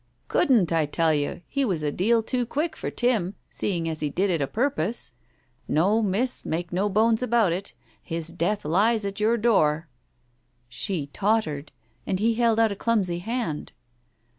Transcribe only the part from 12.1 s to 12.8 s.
he held out a